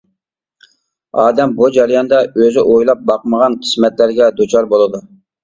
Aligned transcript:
ئادەم 1.23 1.53
بۇ 1.59 1.67
جەرياندا 1.75 2.21
ئۆزى 2.31 2.65
ئويلاپ 2.71 3.05
باقمىغان 3.13 3.59
قىسمەتلەرگە 3.67 4.33
دۇچار 4.43 4.73
بولىدۇ. 4.75 5.05